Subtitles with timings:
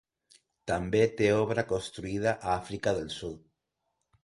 [0.71, 3.47] També té obra construïda a Àfrica del Sud.